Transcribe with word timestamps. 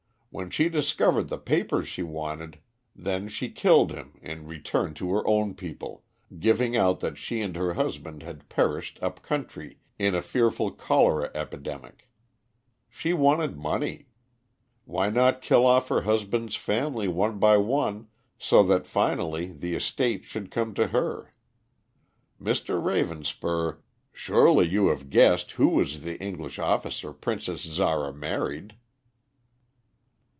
When 0.33 0.49
she 0.49 0.69
discovered 0.69 1.27
the 1.27 1.37
papers 1.37 1.89
she 1.89 2.03
wanted, 2.03 2.59
then 2.95 3.27
she 3.27 3.49
killed 3.49 3.91
him 3.91 4.17
and 4.21 4.47
returned 4.47 4.95
to 4.95 5.11
her 5.11 5.27
own 5.27 5.55
people, 5.55 6.05
giving 6.39 6.73
out 6.73 7.01
that 7.01 7.17
she 7.17 7.41
and 7.41 7.53
her 7.57 7.73
husband 7.73 8.23
had 8.23 8.47
perished 8.47 8.97
up 9.01 9.21
country 9.21 9.79
in 9.99 10.15
a 10.15 10.21
fearful 10.21 10.71
cholera 10.71 11.31
epidemic. 11.35 12.07
She 12.89 13.11
wanted 13.11 13.57
money. 13.57 14.07
Why 14.85 15.09
not 15.09 15.41
kill 15.41 15.65
off 15.65 15.89
her 15.89 16.03
husband's 16.03 16.55
family 16.55 17.09
one 17.09 17.37
by 17.37 17.57
one 17.57 18.07
so 18.37 18.63
that 18.63 18.87
finally 18.87 19.47
the 19.51 19.75
estates 19.75 20.27
should 20.27 20.49
come 20.49 20.73
to 20.75 20.87
her? 20.87 21.33
Mr. 22.41 22.81
Ravenspur, 22.81 23.79
surely 24.13 24.65
you 24.65 24.87
have 24.87 25.09
guessed 25.09 25.51
who 25.51 25.67
was 25.67 26.03
the 26.03 26.17
English 26.21 26.57
officer 26.57 27.11
Princess 27.11 27.59
Zara 27.63 28.13
married?" 28.13 28.75